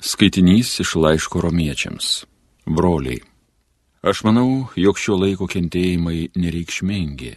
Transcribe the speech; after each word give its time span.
Skaitinys 0.00 0.80
iš 0.80 0.94
laiško 0.94 1.40
romiečiams. 1.40 2.24
Broliai. 2.66 3.20
Aš 4.02 4.22
manau, 4.24 4.70
jog 4.76 4.96
šio 4.96 5.18
laiko 5.20 5.44
kentėjimai 5.44 6.30
nereikšmingi, 6.40 7.34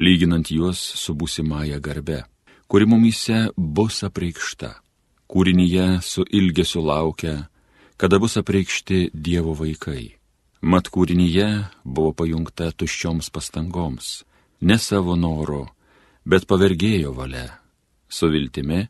lyginant 0.00 0.48
juos 0.48 0.80
su 0.80 1.12
būsimąją 1.12 1.76
garbe, 1.84 2.22
kuri 2.64 2.88
mumyse 2.88 3.50
bus 3.56 4.00
apreikšta. 4.08 4.72
Kūrinyje 5.28 6.00
su 6.00 6.24
ilgesiu 6.24 6.80
laukia, 6.88 7.50
kada 8.00 8.16
bus 8.16 8.40
apreikšti 8.40 9.10
Dievo 9.12 9.52
vaikai. 9.52 10.16
Mat 10.64 10.88
kūrinyje 10.88 11.50
buvo 11.84 12.14
pajungta 12.16 12.72
tuščioms 12.72 13.28
pastangoms, 13.28 14.22
ne 14.64 14.80
savo 14.80 15.12
noro, 15.12 15.66
bet 16.24 16.48
pavergėjo 16.48 17.12
valia, 17.12 17.50
su 18.08 18.32
viltimi, 18.32 18.86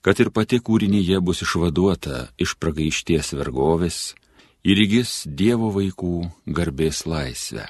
kad 0.00 0.20
ir 0.20 0.30
pati 0.32 0.60
kūrinyje 0.60 1.20
bus 1.24 1.42
išvaduota 1.44 2.30
iš 2.40 2.56
pragaišties 2.60 3.34
vergovės 3.36 4.00
ir 4.64 4.80
įgis 4.84 5.24
Dievo 5.26 5.70
vaikų 5.74 6.14
garbės 6.46 7.04
laisvę. 7.06 7.66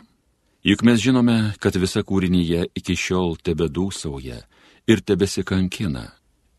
Juk 0.63 0.83
mes 0.85 1.01
žinome, 1.01 1.55
kad 1.59 1.77
visa 1.81 2.03
kūrinyje 2.05 2.67
iki 2.77 2.97
šiol 2.97 3.39
tebe 3.41 3.71
dūsauja 3.73 4.43
ir 4.91 5.01
tebesikankina, 5.01 6.11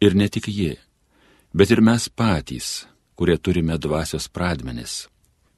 ir 0.01 0.15
ne 0.17 0.27
tik 0.27 0.47
ji, 0.49 0.73
bet 1.53 1.71
ir 1.71 1.83
mes 1.85 2.07
patys, 2.09 2.87
kurie 3.15 3.37
turime 3.37 3.77
dvasios 3.77 4.25
pradmenis. 4.33 5.05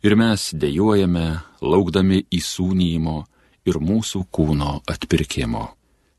Ir 0.04 0.18
mes 0.20 0.50
dėjojame, 0.60 1.28
laukdami 1.64 2.26
įsūnyjimo 2.28 3.16
ir 3.64 3.80
mūsų 3.80 4.26
kūno 4.28 4.82
atpirkimo. 4.92 5.64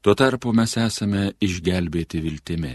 Tuo 0.00 0.14
tarpu 0.16 0.54
mes 0.56 0.72
esame 0.80 1.34
išgelbėti 1.44 2.22
viltimi. 2.24 2.72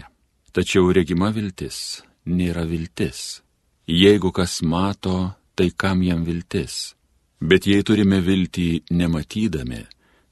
Tačiau 0.50 0.88
regima 0.90 1.28
viltis 1.30 2.00
nėra 2.26 2.64
viltis. 2.66 3.40
Jeigu 3.86 4.32
kas 4.34 4.60
mato, 4.62 5.34
tai 5.54 5.70
kam 5.70 6.02
jam 6.02 6.24
viltis? 6.26 6.96
Bet 7.40 7.68
jei 7.70 7.84
turime 7.86 8.18
viltį 8.20 8.90
nematydami, 8.90 9.84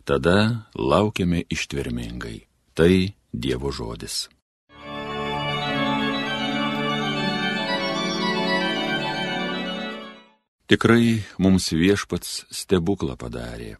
tada 0.05 0.67
laukiame 0.75 1.45
ištvermingai. 1.47 2.41
Tai 2.75 2.93
Dievo 3.33 3.71
žodis. 3.71 4.27
Tikrai 10.69 11.23
mums 11.39 11.71
viešpats 11.73 12.49
stebuklą 12.53 13.15
padarė. 13.21 13.77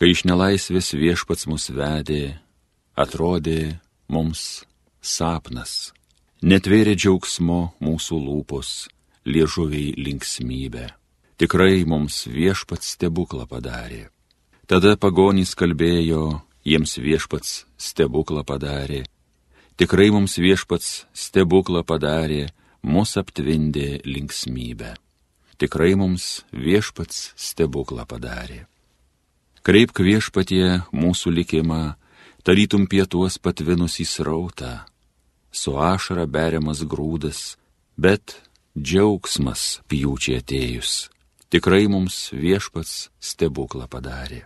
Kai 0.00 0.08
iš 0.12 0.24
nelaisvės 0.24 0.94
viešpats 0.96 1.46
mus 1.50 1.68
vedė, 1.70 2.38
atrodė 2.96 3.76
mums 4.08 4.64
sapnas. 5.06 5.92
Netvėrė 6.44 6.92
džiaugsmo 6.98 7.72
mūsų 7.80 8.18
lūpos, 8.20 8.70
liežuviai 9.24 9.94
linksmybė. 9.96 10.90
Tikrai 11.40 11.84
mums 11.88 12.26
viešpats 12.28 12.94
stebuklą 12.94 13.46
padarė. 13.48 14.06
Tada 14.68 14.96
pagonys 15.00 15.54
kalbėjo, 15.56 16.42
jiems 16.64 16.96
viešpats 17.00 17.64
stebuklą 17.80 18.44
padarė. 18.44 19.04
Tikrai 19.76 20.08
mums 20.12 20.36
viešpats 20.40 21.06
stebuklą 21.12 21.84
padarė, 21.84 22.48
mus 22.82 23.16
aptvindė 23.20 24.00
linksmybę. 24.04 24.94
Tikrai 25.56 25.94
mums 25.96 26.44
viešpats 26.52 27.32
stebuklą 27.36 28.04
padarė. 28.08 28.66
Kreipk 29.64 30.04
viešpatie 30.04 30.82
mūsų 30.92 31.32
likimą, 31.40 31.96
tarytum 32.44 32.84
pietuos 32.86 33.40
patvinus 33.42 33.98
į 34.04 34.06
srautą 34.06 34.74
su 35.56 35.76
ašara 35.80 36.26
beriamas 36.26 36.82
grūdas, 36.84 37.56
bet 37.96 38.36
džiaugsmas 38.76 39.80
pjūčiai 39.88 40.42
atėjus. 40.42 41.08
Tikrai 41.52 41.86
mums 41.88 42.30
viešpats 42.34 43.08
stebuklą 43.22 43.86
padarė. 43.88 44.44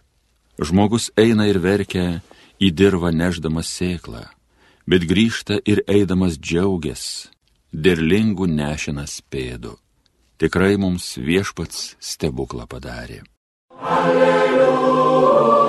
Žmogus 0.60 1.10
eina 1.18 1.48
ir 1.48 1.58
verkia 1.58 2.20
į 2.60 2.70
dirvą 2.76 3.10
neždamas 3.16 3.70
sėklą, 3.72 4.26
bet 4.86 5.06
grįžta 5.08 5.58
ir 5.64 5.82
eidamas 5.88 6.36
džiaugias, 6.36 7.30
derlingų 7.72 8.50
nešinas 8.52 9.20
pėdu. 9.32 9.78
Tikrai 10.40 10.76
mums 10.80 11.16
viešpats 11.20 11.96
stebuklą 12.12 12.68
padarė. 12.68 13.22
Alleluja. 13.80 15.59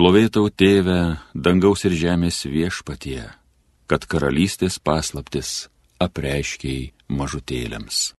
Šlovėtau 0.00 0.48
tėvę, 0.48 1.20
dangaus 1.36 1.82
ir 1.84 1.92
žemės 1.92 2.48
viešpatie, 2.48 3.36
kad 3.84 4.08
karalystės 4.08 4.80
paslaptis 4.80 5.68
apreiškiai 6.00 6.96
mažutėlėms. 7.12 8.16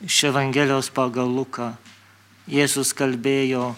Iš 0.08 0.24
Evangelijos 0.31 0.88
pagal 0.88 1.28
Luką 1.28 1.75
Jėzus 2.48 2.96
kalbėjo, 2.96 3.75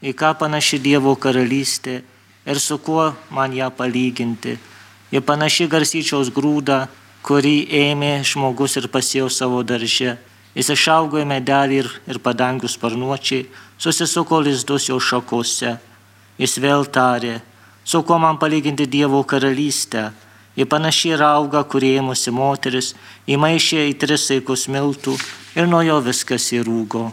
į 0.00 0.16
ką 0.16 0.32
panaši 0.40 0.80
Dievo 0.80 1.12
karalystė 1.20 2.00
ir 2.48 2.56
su 2.56 2.80
kuo 2.80 3.12
man 3.28 3.52
ją 3.52 3.68
palyginti 3.76 4.71
Ji 5.12 5.20
panaši 5.20 5.68
garsyčiaus 5.68 6.30
grūdą, 6.32 6.86
kurį 7.26 7.56
ėmė 7.68 8.22
žmogus 8.24 8.78
ir 8.80 8.88
pasėjo 8.88 9.28
savo 9.28 9.60
darže. 9.62 10.16
Jis 10.56 10.72
išaugo 10.74 11.20
į 11.20 11.28
medelį 11.28 11.78
ir, 11.82 11.88
ir 12.08 12.18
padangių 12.24 12.68
sparnuočiai, 12.68 13.46
susisuko 13.80 14.40
lizdus 14.44 14.88
jo 14.88 14.98
šakose. 15.00 15.78
Jis 16.40 16.58
vėl 16.64 16.84
tarė, 16.88 17.40
su 17.84 18.02
kuo 18.02 18.18
man 18.18 18.40
palyginti 18.40 18.88
Dievo 18.88 19.22
karalystę. 19.24 20.10
Ji 20.56 20.68
panašiai 20.68 21.16
yra 21.16 21.32
auga, 21.38 21.62
kurie 21.64 21.94
ėmusi 22.00 22.32
moteris, 22.32 22.92
įmaišė 23.24 23.88
į 23.92 23.98
tris 24.00 24.28
saikus 24.28 24.68
miltų 24.68 25.16
ir 25.56 25.68
nuo 25.68 25.80
jo 25.84 26.00
viskas 26.04 26.52
įrūgo. 26.52 27.08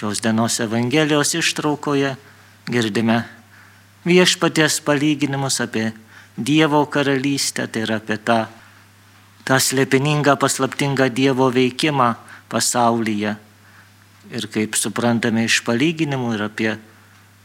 Šios 0.00 0.22
dienos 0.24 0.60
Evangelijos 0.60 1.34
ištraukoje 1.34 2.14
girdime 2.64 3.18
viešpaties 4.08 4.78
palyginimus 4.80 5.60
apie 5.60 5.90
Dievo 6.36 6.86
karalystę, 6.88 7.66
tai 7.68 7.82
yra 7.84 7.98
apie 8.00 8.16
tą, 8.16 8.46
tą 9.44 9.58
slėpiningą, 9.60 10.38
paslaptingą 10.40 11.10
Dievo 11.12 11.50
veikimą 11.52 12.14
pasaulyje. 12.48 13.34
Ir 14.32 14.46
kaip 14.48 14.78
suprantame 14.80 15.44
iš 15.44 15.58
palyginimų 15.68 16.32
ir 16.38 16.46
apie 16.46 16.72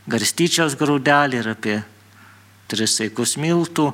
garstyčios 0.07 0.79
grūdelį, 0.79 1.43
ir 1.43 1.51
apie 1.57 1.77
tris 2.71 2.95
saikus 3.01 3.35
miltų, 3.35 3.89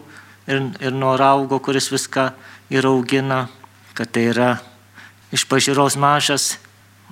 ir, 0.46 0.62
ir 0.86 0.94
nuo 0.94 1.16
raugo, 1.18 1.58
kuris 1.58 1.90
viską 1.90 2.30
įraugina, 2.70 3.48
kad 3.98 4.14
tai 4.14 4.30
yra 4.36 4.54
iš 5.34 5.50
pažiūros 5.50 5.98
mažas, 5.98 6.60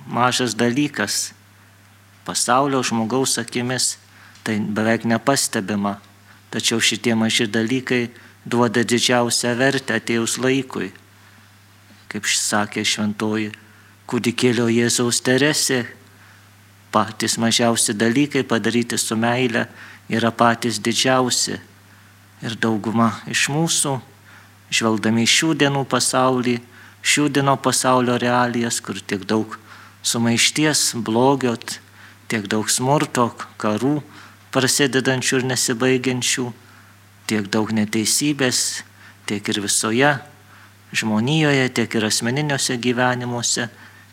mažas 0.06 0.54
dalykas, 0.54 1.32
pasaulio 2.30 2.84
žmogaus 2.86 3.38
akimis 3.42 3.96
tai 4.46 4.60
beveik 4.62 5.02
nepastebima, 5.04 5.98
tačiau 6.54 6.78
šitie 6.78 7.16
maži 7.18 7.46
dalykai 7.50 8.04
duoda 8.46 8.84
didžiausią 8.86 9.56
vertę 9.58 9.98
atėjus 9.98 10.38
laikui. 10.38 10.92
Kaip 12.10 12.26
sakė 12.26 12.84
šventoji 12.86 13.50
kūdikėlio 14.10 14.68
Jėzaus 14.70 15.20
Teresė, 15.26 15.84
patys 16.94 17.36
mažiausi 17.38 17.94
dalykai 17.94 18.42
padaryti 18.46 18.98
su 18.98 19.18
meile 19.18 19.66
yra 20.10 20.30
patys 20.30 20.80
didžiausi. 20.82 21.58
Ir 22.40 22.56
dauguma 22.56 23.12
iš 23.30 23.48
mūsų, 23.52 23.98
žvelgdami 24.72 25.26
šių 25.28 25.52
dienų 25.60 25.84
pasaulį, 25.90 26.56
šių 27.02 27.28
dienų 27.36 27.58
pasaulio 27.62 28.16
realijas, 28.22 28.80
kur 28.80 28.98
tiek 29.02 29.26
daug 29.28 29.58
sumaišties, 30.02 30.94
blogio, 31.04 31.58
tiek 32.30 32.46
daug 32.46 32.70
smurto, 32.70 33.30
karų 33.60 33.98
prasidedančių 34.54 35.40
ir 35.40 35.46
nesibaigiančių, 35.50 36.46
tiek 37.30 37.48
daug 37.50 37.70
neteisybės, 37.74 38.82
tiek 39.26 39.46
ir 39.50 39.60
visoje 39.62 40.12
žmonijoje, 40.92 41.68
tiek 41.74 41.94
ir 41.94 42.06
asmeniniuose 42.08 42.76
gyvenimuose, 42.82 43.68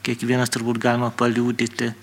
kiekvienas 0.05 0.51
turbūt 0.53 0.81
galima 0.81 1.09
paliūdyti. 1.09 1.93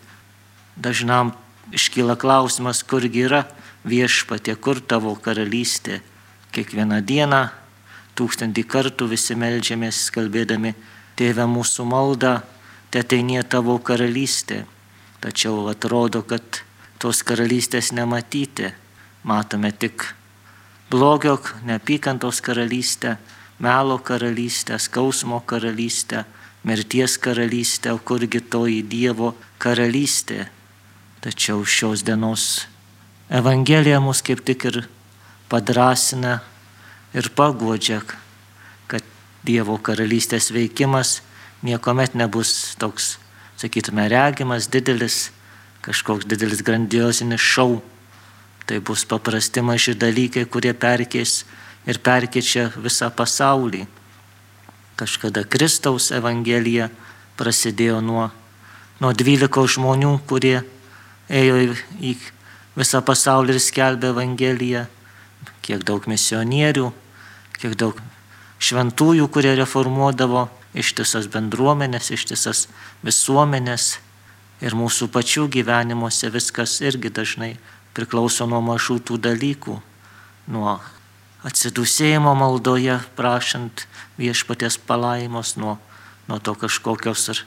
Dažnam 0.74 1.32
iškyla 1.74 2.18
klausimas, 2.18 2.82
kurgi 2.82 3.26
yra 3.28 3.44
viešpatė, 3.86 4.56
kur 4.58 4.82
tavo 4.82 5.14
karalystė. 5.14 6.00
Kiekvieną 6.54 7.00
dieną, 7.06 7.46
tūkstantį 8.18 8.66
kartų 8.70 9.08
visi 9.10 9.38
melžiamės, 9.38 10.08
kalbėdami, 10.14 10.74
tėvę 11.18 11.46
mūsų 11.50 11.86
maldą, 11.86 12.36
te 12.90 13.02
ateinė 13.02 13.42
tavo 13.46 13.78
karalystė. 13.78 14.64
Tačiau 15.24 15.70
atrodo, 15.72 16.20
kad 16.28 16.60
tos 17.00 17.22
karalystės 17.24 17.94
nematyti. 17.96 18.74
Matome 19.24 19.70
tik 19.72 20.04
blogio, 20.92 21.38
neapykantos 21.64 22.42
karalystę, 22.44 23.16
melo 23.58 23.96
karalystę, 24.04 24.76
skausmo 24.78 25.40
karalystę, 25.40 26.26
mirties 26.64 27.16
karalystę, 27.18 27.96
kurgi 28.04 28.42
toji 28.44 28.82
Dievo 28.84 29.32
karalystė. 29.58 30.44
Tačiau 31.24 31.64
šios 31.64 32.04
dienos 32.04 32.66
Evangelija 33.32 34.04
mus 34.04 34.20
kaip 34.20 34.44
tik 34.44 34.68
ir 34.68 34.82
padrasina 35.48 36.42
ir 37.16 37.32
paguodžia, 37.32 38.02
kad 38.92 39.00
Dievo 39.40 39.80
karalystės 39.80 40.52
veikimas 40.52 41.22
niekuomet 41.64 42.12
nebus 42.12 42.74
toks, 42.76 43.14
sakytume, 43.60 44.08
regimas, 44.08 44.68
didelis, 44.70 45.30
kažkoks 45.84 46.26
didelis 46.26 46.62
grandiosinis 46.64 47.40
šau. 47.40 47.82
Tai 48.64 48.80
bus 48.80 49.04
paprasti 49.04 49.60
maži 49.60 49.92
dalykai, 49.94 50.46
kurie 50.48 50.72
perkės 50.72 51.42
ir 51.84 52.00
perkeičia 52.00 52.70
visą 52.80 53.10
pasaulį. 53.12 53.84
Kažkada 54.96 55.44
Kristaus 55.44 56.08
Evangelija 56.14 56.88
prasidėjo 57.36 57.98
nuo, 58.00 58.30
nuo 59.02 59.12
12 59.12 59.68
žmonių, 59.76 60.14
kurie 60.28 60.62
ėjo 61.28 61.74
į 62.00 62.14
visą 62.78 63.02
pasaulį 63.04 63.56
ir 63.56 63.62
skelbė 63.62 64.12
Evangeliją. 64.14 64.86
Kiek 65.64 65.84
daug 65.84 66.04
misionierių, 66.08 66.90
kiek 67.56 67.76
daug 67.80 68.00
šventųjų, 68.60 69.28
kurie 69.32 69.54
reformuodavo 69.56 70.48
ištisas 70.74 71.28
bendruomenės, 71.30 72.10
ištisas 72.14 72.66
visuomenės 73.06 73.98
ir 74.64 74.76
mūsų 74.76 75.08
pačių 75.14 75.46
gyvenimuose 75.54 76.30
viskas 76.34 76.80
irgi 76.84 77.12
dažnai 77.14 77.54
priklauso 77.94 78.46
nuo 78.50 78.60
mažų 78.64 78.98
tų 79.06 79.18
dalykų, 79.22 79.78
nuo 80.50 80.78
atsidusėjimo 81.46 82.34
maldoje, 82.38 82.98
prašant 83.16 83.86
viešpatės 84.18 84.78
palaimos, 84.80 85.54
nuo, 85.60 85.76
nuo 86.28 86.40
to 86.42 86.56
kažkokios 86.58 87.28
ar 87.34 87.44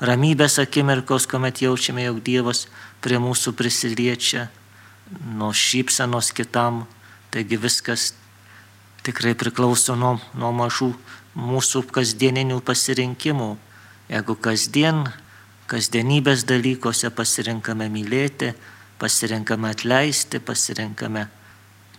ramybės 0.00 0.56
akimirkos, 0.62 1.26
kuomet 1.28 1.60
jaučiame, 1.64 2.06
jog 2.06 2.22
Dievas 2.24 2.66
prie 3.04 3.20
mūsų 3.20 3.52
prisiliečia, 3.58 4.48
nuo 5.36 5.50
šypsenos 5.52 6.30
kitam, 6.36 6.84
taigi 7.34 7.58
viskas 7.60 8.12
tikrai 9.06 9.34
priklauso 9.38 9.96
nuo, 9.96 10.18
nuo 10.34 10.50
mažų 10.54 10.92
mūsų 11.38 11.84
kasdieninių 11.94 12.60
pasirinkimų. 12.66 13.50
Jeigu 14.10 14.36
kasdien, 14.42 15.04
kasdienybės 15.70 16.44
dalykuose 16.48 17.12
pasirinkame 17.14 17.86
mylėti, 17.92 18.52
pasirinkame 18.98 19.70
atleisti, 19.70 20.40
pasirinkame 20.42 21.28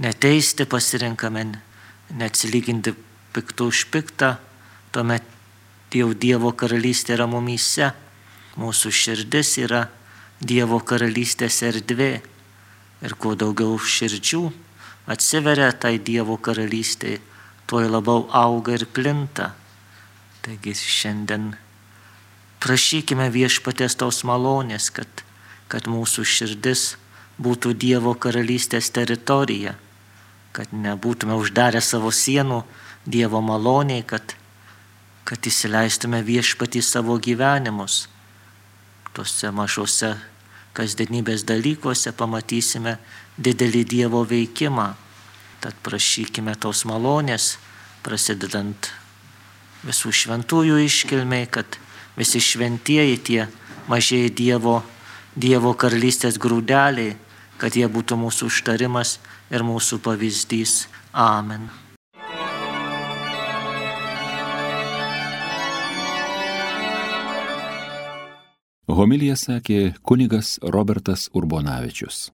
neteisti, 0.03 0.68
pasirinkame 0.68 1.45
neatsilyginti 2.19 2.94
piktų 3.31 3.69
už 3.71 3.86
piktą, 3.94 4.36
tuomet 4.92 5.24
jau 5.95 6.12
Dievo 6.13 6.51
karalystė 6.51 7.15
yra 7.15 7.27
mumyse, 7.31 7.94
mūsų 8.59 8.92
širdis 8.92 9.56
yra 9.63 9.86
Dievo 10.42 10.81
karalystės 10.83 11.62
erdvė. 11.63 12.13
Ir 13.01 13.15
kuo 13.18 13.33
daugiau 13.39 13.80
širdžių 13.80 14.44
atsiveria 15.09 15.71
tai 15.74 15.98
Dievo 16.00 16.38
karalystėje, 16.38 17.21
tuo 17.68 17.81
labiau 17.88 18.27
auga 18.36 18.75
ir 18.75 18.86
plinta. 18.86 19.53
Taigi 20.42 20.74
šiandien 20.75 21.53
prašykime 22.62 23.30
viešpatės 23.33 23.95
tos 23.98 24.24
malonės, 24.27 24.89
kad, 24.94 25.07
kad 25.71 25.88
mūsų 25.89 26.25
širdis 26.25 26.95
būtų 27.42 27.74
Dievo 27.77 28.13
karalystės 28.13 28.92
teritorija, 28.94 29.75
kad 30.51 30.74
nebūtume 30.74 31.38
uždarę 31.39 31.81
savo 31.81 32.12
sienų 32.12 32.63
Dievo 33.06 33.42
maloniai, 33.42 34.03
kad, 34.06 34.36
kad 35.25 35.48
įsileistume 35.48 36.21
viešpatį 36.25 36.83
savo 36.86 37.18
gyvenimus. 37.18 38.07
Tuose 39.15 39.50
mažose 39.51 40.13
kasdienybės 40.77 41.44
dalykuose 41.48 42.13
pamatysime 42.15 42.98
didelį 43.37 43.83
Dievo 43.87 44.23
veikimą. 44.27 44.91
Tad 45.61 45.77
prašykime 45.85 46.55
tos 46.57 46.85
malonės, 46.89 47.57
prasidedant 48.01 48.89
visų 49.85 50.13
šventųjų 50.13 50.79
iškilmiai, 50.87 51.45
kad 51.49 51.77
visi 52.17 52.41
šventieji 52.41 53.19
tie 53.21 53.41
mažieji 53.91 54.33
Dievo, 54.33 54.81
Dievo 55.35 55.75
karalystės 55.77 56.39
grūdeliai, 56.41 57.15
kad 57.61 57.77
jie 57.77 57.87
būtų 57.87 58.17
mūsų 58.17 58.49
užtarimas 58.49 59.19
ir 59.53 59.63
mūsų 59.63 60.01
pavyzdys. 60.01 60.87
Amen. 61.13 61.69
Homilija 68.91 69.37
sakė 69.39 69.93
kunigas 70.03 70.57
Robertas 70.61 71.29
Urbonavičius. 71.37 72.31